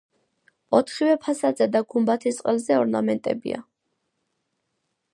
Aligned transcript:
ოთხივე 0.77 1.11
ფასადზე 1.25 1.69
და 1.75 1.83
გუმბათის 1.95 2.41
ყელზე 2.47 2.81
ორნამენტებია. 2.85 3.63